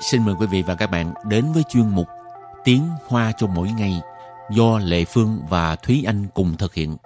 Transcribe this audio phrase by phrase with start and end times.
[0.00, 2.08] xin mời quý vị và các bạn đến với chuyên mục
[2.64, 4.00] Tiếng Hoa cho mỗi ngày
[4.50, 6.96] do Lệ Phương và Thúy Anh cùng thực hiện.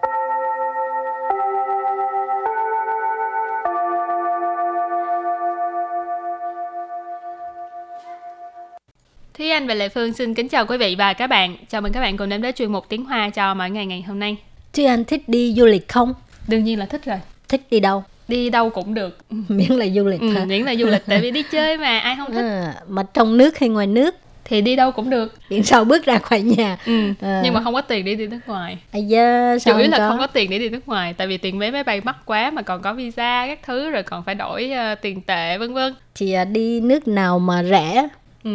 [9.34, 11.56] Thúy Anh và Lệ Phương xin kính chào quý vị và các bạn.
[11.68, 14.02] Chào mừng các bạn cùng đến với chuyên mục Tiếng Hoa cho mỗi ngày ngày
[14.02, 14.36] hôm nay.
[14.72, 16.14] Thúy Anh thích đi du lịch không?
[16.48, 17.18] Đương nhiên là thích rồi.
[17.48, 18.04] Thích đi đâu?
[18.32, 19.18] Đi đâu cũng được.
[19.48, 22.16] Miễn là du lịch Ừ, miễn là du lịch tại vì đi chơi mà ai
[22.16, 24.14] không thích À, mà trong nước hay ngoài nước?
[24.44, 25.34] thì đi đâu cũng được.
[25.50, 26.78] Miễn sao bước ra khỏi nhà.
[26.86, 26.92] Ừ.
[27.20, 27.40] À.
[27.44, 28.78] Nhưng mà không có tiền để đi nước ngoài.
[28.92, 30.08] Da, sao Chủ yếu là có?
[30.08, 32.50] không có tiền để đi nước ngoài tại vì tiền vé máy bay mắc quá
[32.50, 35.94] mà còn có visa các thứ rồi còn phải đổi ờ, tiền tệ vân vân.
[36.14, 38.08] Thì à, đi nước nào mà rẻ?
[38.44, 38.50] Ừ.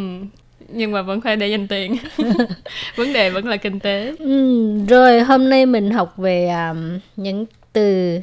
[0.69, 1.95] Nhưng mà vẫn phải để dành tiền.
[2.95, 4.13] Vấn đề vẫn là kinh tế.
[4.19, 6.73] Ừ, rồi hôm nay mình học về à,
[7.15, 8.19] những từ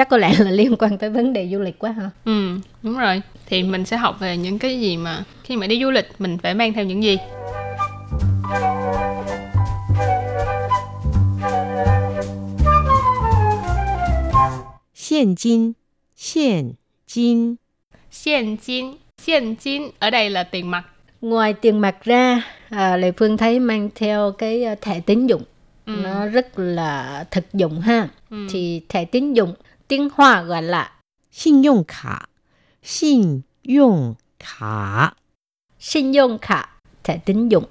[0.00, 2.98] chắc có lẽ là liên quan tới vấn đề du lịch quá hả ừ đúng
[2.98, 6.08] rồi thì mình sẽ học về những cái gì mà khi mà đi du lịch
[6.18, 7.16] mình phải mang theo những gì
[15.10, 15.72] Hiện kim,
[16.34, 16.72] hiện
[17.14, 17.56] kim.
[18.24, 18.94] Hiện kim,
[19.26, 20.84] hiện kim ở đây là tiền mặt.
[21.20, 25.42] Ngoài tiền mặt ra, à, Lệ Phương thấy mang theo cái à, thẻ tín dụng.
[25.86, 25.92] Ừ.
[26.02, 28.08] Nó rất là thực dụng ha.
[28.30, 28.46] Ừ.
[28.50, 29.54] Thì thẻ tín dụng
[29.89, 30.91] tiếng Hoa gọi là
[31.31, 32.29] 信用卡，
[32.83, 35.13] 信用卡，
[35.79, 36.69] 信用卡,
[37.03, 37.65] thẻ tín dụng.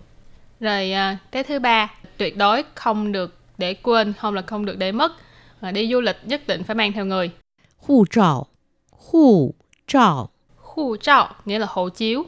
[0.61, 4.79] Rồi à, cái thứ ba, tuyệt đối không được để quên, không là không được
[4.79, 5.13] để mất.
[5.61, 7.31] Và đi du lịch nhất định phải mang theo người.
[7.77, 8.47] 护照，
[8.91, 9.55] 护
[9.87, 10.31] 照，
[10.75, 12.25] Khu trọ nghĩa là hộ chiếu.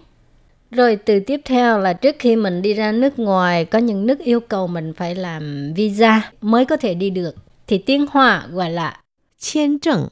[0.70, 4.18] Rồi từ tiếp theo là trước khi mình đi ra nước ngoài có những nước
[4.18, 7.34] yêu cầu mình phải làm visa mới có thể đi được.
[7.66, 9.00] Thì tiếng Hoa gọi là
[9.40, 10.10] 签证，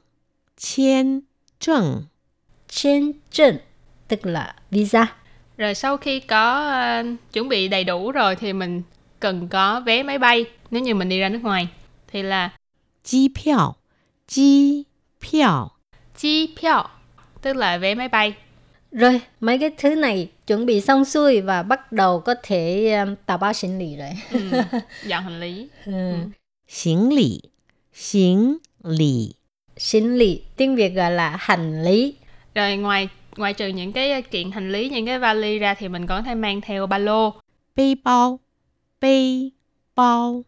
[0.56, 1.22] 签
[1.60, 2.06] 证，
[2.68, 3.58] trên trần,
[4.08, 5.06] tức là visa.
[5.56, 8.82] Rồi sau khi có à, chuẩn bị đầy đủ rồi thì mình
[9.20, 11.68] cần có vé máy bay nếu như mình đi ra nước ngoài.
[12.08, 12.50] Thì là
[13.04, 13.76] 机票，
[14.26, 14.86] 机
[15.20, 15.70] 票，
[16.16, 16.90] chi票,
[17.42, 18.34] tức là vé máy bay.
[18.90, 23.14] Rồi mấy cái thứ này chuẩn bị xong xuôi và bắt đầu có thể um,
[23.26, 24.10] tàu bao hành lý rồi.
[24.30, 24.40] Ừ,
[25.06, 25.68] dọn hành lý.
[25.86, 26.30] Ừ.
[26.66, 27.50] 行李，
[27.92, 29.33] 行 lý.
[29.79, 32.13] 行 lý tiếng việt gọi là hành lý.
[32.55, 36.07] Rồi ngoài ngoài trừ những cái kiện hành lý những cái vali ra thì mình
[36.07, 37.33] còn có thể mang theo ba lô.
[37.75, 38.39] Bi bao
[39.01, 39.49] bi
[39.95, 40.43] bao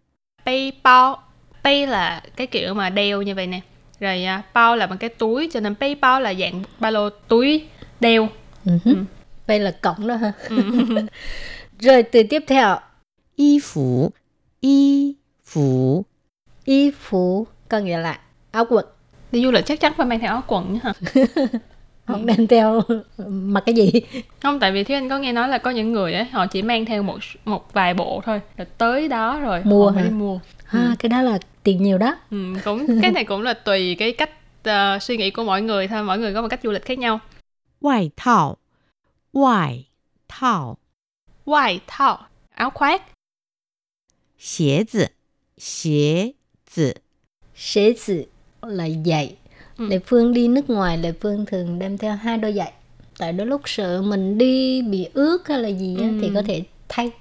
[0.46, 1.24] bi bao
[1.64, 3.62] bi là cái kiểu mà đeo như vậy nè.
[4.00, 7.09] Rồi à, bao là một cái túi cho nên bi bao là dạng ba lô
[7.09, 7.68] túi
[8.00, 8.30] đeo.
[8.66, 9.03] Uh-huh.
[9.47, 10.58] đây là cổng đó ha ừ.
[11.80, 12.80] rồi từ tiếp theo.
[13.36, 14.12] Y phủ
[14.59, 15.16] y
[15.46, 16.06] phủ
[16.66, 18.21] y phủ có nghĩa là
[18.51, 18.87] áo quần.
[19.33, 20.93] Đi du lịch chắc chắn phải mang theo áo quần nữa hả?
[22.07, 22.83] Không đem theo
[23.27, 23.91] mặc cái gì.
[24.43, 26.62] Không, tại vì Thúy Anh có nghe nói là có những người ấy, họ chỉ
[26.62, 28.41] mang theo một một vài bộ thôi.
[28.57, 30.09] Rồi tới đó rồi Mua họ phải hả?
[30.09, 30.39] đi mua.
[30.67, 32.17] À, cái đó là tiền nhiều đó.
[32.31, 34.31] Ừ, cũng cái này cũng là tùy cái cách
[34.62, 36.03] ờ, suy nghĩ của mỗi người thôi.
[36.03, 37.21] Mỗi người có một cách du lịch khác nhau.
[37.81, 38.57] 外套，
[39.33, 39.84] 外
[40.29, 40.77] 套，
[41.45, 42.19] White thao,
[42.55, 43.03] áo khoác.
[44.39, 45.12] 鞋子，
[45.59, 46.34] 鞋
[46.67, 46.97] 子，
[47.56, 48.26] Xế sự
[48.62, 49.36] là giày.
[49.78, 49.88] Ừ.
[49.88, 52.72] Lệ Phương đi nước ngoài, Lệ Phương thường đem theo hai đôi giày.
[53.18, 56.64] Tại đôi lúc sợ mình đi bị ướt hay là gì á, thì có thể
[56.90, 57.12] thay.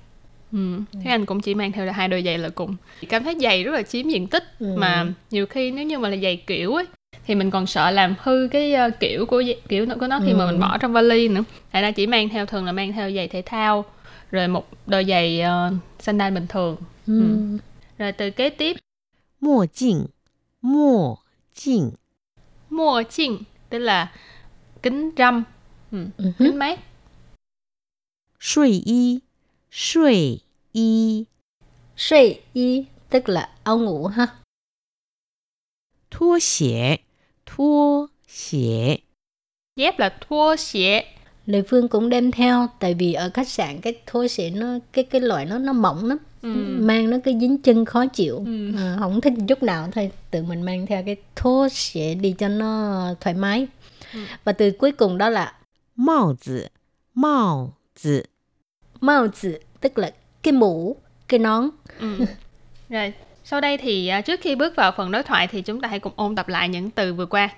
[0.52, 0.58] Ừ.
[0.92, 2.76] Thế anh cũng chỉ mang theo là hai đôi giày là cùng.
[3.08, 4.74] Cảm thấy giày rất là chiếm diện tích Ừ.
[4.76, 6.84] mà nhiều khi nếu như mà là giày kiểu ấy
[7.26, 10.44] thì mình còn sợ làm hư cái ờ, kiểu của kiểu của nó khi mà
[10.44, 10.50] Ừ.
[10.50, 11.44] mình bỏ trong vali nữa.
[11.72, 13.84] Tại ra chỉ mang theo thường là mang theo giày thể thao
[14.30, 16.76] rồi một đôi giày uh, sandal bình thường.
[17.06, 17.22] Ừ.
[17.98, 18.76] Rồi từ kế tiếp
[19.40, 20.06] 墨镜，
[20.62, 21.16] Mùa
[21.54, 21.90] chỉnh
[22.70, 24.12] Mùa chỉnh tức là
[24.82, 25.44] kính râm,
[25.90, 26.80] ừ, ừ kính mát.
[28.40, 29.18] Sui y
[29.70, 30.40] Sui
[30.72, 31.24] y
[31.96, 34.26] Sui y tức là áo ngủ ha.
[36.10, 36.96] Thua xie
[37.46, 38.96] Thua xie
[39.76, 41.04] Dép là thua xie
[41.46, 45.04] Lệ Phương cũng đem theo tại vì ở khách sạn cái thua xie nó cái
[45.04, 46.48] cái loại nó nó mỏng lắm ừ.
[46.80, 48.76] mang nó cái dính chân khó chịu ừ.
[48.76, 52.48] à, không thích chút nào thôi tự mình mang theo cái thố sẽ đi cho
[52.48, 53.66] nó thoải mái
[54.14, 54.20] ừ.
[54.44, 55.52] và từ cuối cùng đó là
[55.96, 56.66] mao tử
[57.14, 57.72] mao
[58.02, 58.22] tử
[59.00, 60.10] mao tử tức là
[60.42, 60.96] cái mũ
[61.28, 61.68] cái nón
[62.00, 62.24] ừ.
[62.88, 63.12] rồi
[63.44, 65.98] sau đây thì à, trước khi bước vào phần đối thoại thì chúng ta hãy
[65.98, 67.48] cùng ôn tập lại những từ vừa qua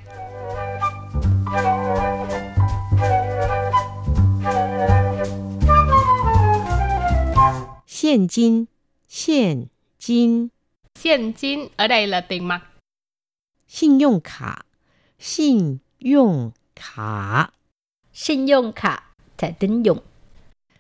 [8.03, 8.65] hiện kim
[9.12, 9.70] 现
[10.00, 10.50] 金，
[11.00, 12.62] Hiện金 ở đây là tiền mặt.
[13.68, 14.66] 信用卡，
[15.20, 17.52] 信用卡，
[18.14, 20.02] 信用卡 thẻ tín dụng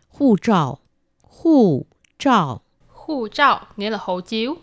[0.08, 0.80] 护照，
[1.22, 1.86] 护
[2.18, 4.58] 照， Khu trao nghĩa là hộ chiếu.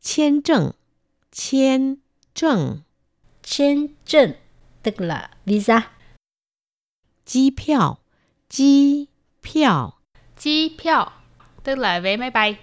[0.00, 0.72] 签证，
[1.32, 1.96] 签
[2.34, 2.82] 证，
[3.42, 4.34] Trên trần
[4.82, 5.92] tức là visa.
[7.24, 7.98] 机票，
[8.48, 9.08] 机
[9.42, 10.00] 票，
[10.36, 11.12] Chi piao
[11.63, 12.59] tức là vé máy bay.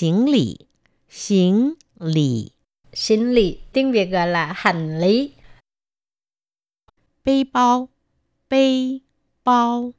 [0.00, 0.56] Hành lý,
[1.08, 2.50] hành lý.
[3.08, 5.32] Hành lý, tiếng Việt gọi là hành lý.
[7.24, 7.88] Bê bao,
[8.50, 8.98] bê
[9.44, 9.92] bao.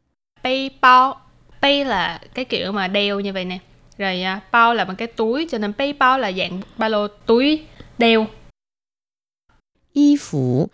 [0.44, 1.22] Bê bao,
[1.62, 3.60] bê là cái kiểu mà đeo như vậy nè.
[3.98, 7.08] Rồi à, bao là một cái túi, cho nên bê bao là dạng ba lô
[7.08, 7.66] túi
[7.98, 8.28] đeo.
[9.94, 10.68] Y phủ,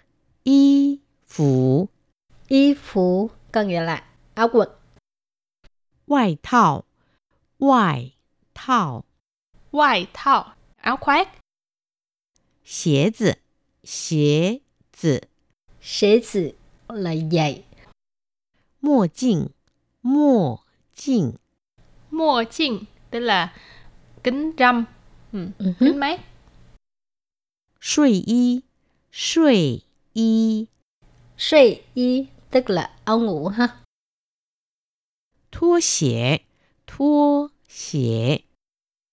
[0.43, 0.97] y
[1.27, 1.87] phủ.
[2.47, 4.03] Y phủ có nghĩa là
[4.33, 4.69] áo quần.
[6.09, 6.83] Ngoại thảo.
[7.59, 8.15] Ngoại
[8.53, 9.03] thảo.
[9.71, 10.53] Ngoại thảo.
[10.77, 11.29] Áo khoác.
[12.65, 13.31] Xế zi
[13.83, 14.59] Xế
[15.01, 15.19] zi
[15.81, 16.51] Xế zi
[16.87, 17.63] là giày.
[18.81, 19.47] Mô chinh
[20.03, 20.57] Mô
[20.95, 21.31] chinh
[22.11, 23.53] Mô chinh tức là
[24.23, 24.85] kính râm
[25.31, 25.73] ừ, uh-huh.
[25.79, 26.21] kính mát.
[27.81, 28.59] Suy y.
[29.11, 29.81] Suy
[30.13, 30.65] y.
[31.37, 33.79] Suy y tức là áo ngủ ha.
[35.50, 36.42] 拖鞋，
[36.86, 38.42] 拖鞋，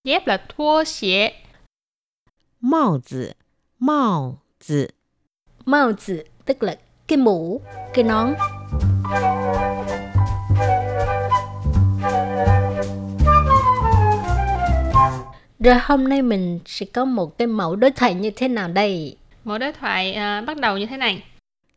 [0.03, 1.33] Dép là thua xie.
[2.59, 3.35] 帽子，
[3.79, 4.93] 帽子，
[5.65, 6.75] Mao tử tức là
[7.07, 7.61] cái mũ,
[7.93, 8.33] cái nón.
[15.59, 19.17] Rồi hôm nay mình sẽ có một cái mẫu đối thoại như thế nào đây?
[19.43, 21.23] Mỗi đối thoại à, bắt đầu như thế này.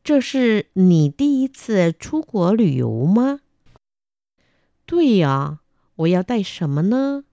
[0.05, 3.41] 这是你第一次出国旅游吗？
[4.89, 5.61] 对呀，
[5.97, 7.25] 我要带什么呢？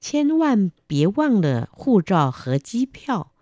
[0.00, 3.32] 千万别忘了护照和机票。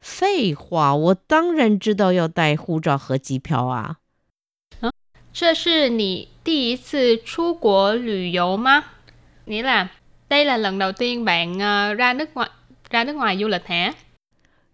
[0.00, 3.98] 废话，我当然知道要带护照和机票啊。
[5.32, 8.84] 这是你第一次出国旅游吗?
[9.46, 9.88] Nghĩa là
[10.28, 12.50] đây là lần đầu tiên bạn à, ra nước ngoài
[12.90, 13.94] ra nước ngoài du lịch hả?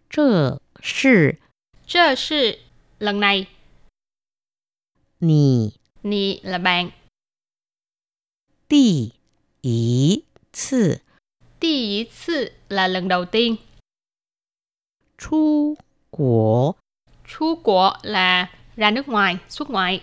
[0.09, 1.39] 这是
[1.87, 2.61] 这是
[2.99, 3.49] lần này,
[5.19, 6.91] 你 nì là bạn,
[8.69, 9.13] 第
[9.63, 11.01] 一次
[11.61, 13.57] đi ý次là lần đầu tiên,
[15.19, 15.77] 出
[16.11, 16.75] 国
[17.27, 20.01] chu của là ra nước ngoài, xuất ngoại,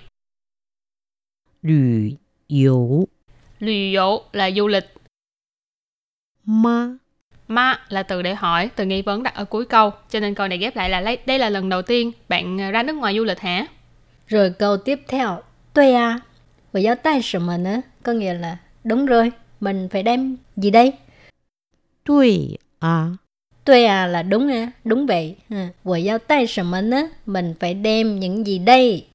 [1.61, 2.17] 旅
[2.49, 3.07] 游
[3.59, 4.85] lùi dụ là du lịch,
[6.45, 6.99] 吗？
[7.47, 10.47] ma là từ để hỏi, từ nghi vấn đặt ở cuối câu, cho nên câu
[10.47, 13.15] này ghép lại là lấy- đây là lần đầu tiên bạn à, ra nước ngoài
[13.17, 13.67] du lịch hả?
[14.27, 15.43] Rồi câu tiếp theo,
[15.77, 16.19] tôi à,
[16.71, 17.83] tôi giáo tay什么呢?
[18.03, 20.93] Có nghĩa là đúng rồi, mình phải đem gì đây?
[22.03, 23.17] 对啊，
[23.65, 25.35] Tôi à là đúng à, đúng vậy.
[25.49, 27.09] À, Tôi giáo tay 什么呢?
[27.25, 29.07] Mình phải đem những gì đây?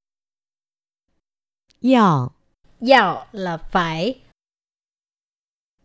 [1.81, 2.33] 要
[2.81, 4.21] Dạo là phải,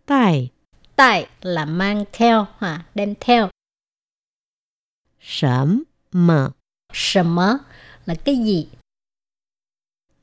[0.05, 0.49] 带
[0.95, 3.49] tại là mang theo, ha, đem theo.
[5.19, 6.53] 什么
[6.93, 7.35] Sầm
[8.05, 8.67] là cái gì?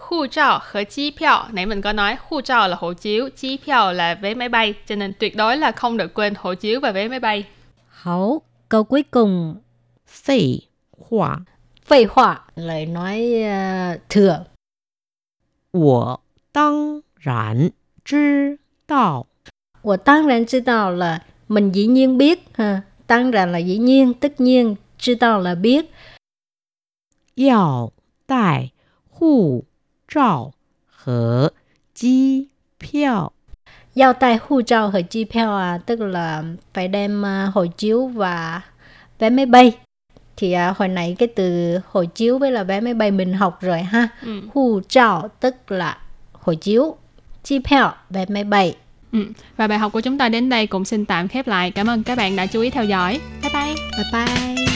[0.00, 1.48] Khu trọ và chi piao.
[1.52, 4.74] Nãy mình có nói khu trọ là hộ chiếu, chi piao là vé máy bay.
[4.86, 7.44] Cho nên tuyệt đối là không được quên hộ chiếu và vé máy bay.
[7.88, 9.56] Hậu, câu cuối cùng.
[10.06, 10.58] Phê
[11.08, 11.38] hỏa.
[11.86, 14.44] Phê hỏa, lời nói uh, thừa.
[15.72, 16.16] Wo
[16.52, 17.68] tăng rãn
[18.04, 18.56] chứ
[18.88, 19.26] đạo.
[19.82, 22.44] Wo tăng rãn chứ đạo là mình dĩ nhiên biết.
[22.54, 22.80] Ha.
[23.06, 24.76] Tăng rãn là dĩ nhiên, tất nhiên.
[24.98, 25.90] Chứ đạo là biết.
[27.36, 27.92] Yào
[28.28, 28.70] đại
[30.09, 30.51] 照
[30.85, 31.51] 和
[31.93, 33.31] 机票。
[33.95, 38.61] Giao tay hu trao和chi票à, tức là phải đem à, hộ chiếu và
[39.19, 39.77] vé máy bay.
[40.37, 43.61] Thì à, hồi nãy cái từ hộ chiếu với là vé máy bay mình học
[43.61, 44.07] rồi ha.
[44.21, 44.41] Ừ.
[44.53, 45.97] Hu trao tức là
[46.31, 46.95] hộ chiếu,
[47.43, 48.75] chi票vé máy bay.
[49.11, 49.19] Ừ.
[49.57, 51.71] Và bài học của chúng ta đến đây cũng xin tạm khép lại.
[51.71, 53.19] Cảm ơn các bạn đã chú ý theo dõi.
[53.41, 53.75] Bye bye!
[53.97, 54.68] Bye bye.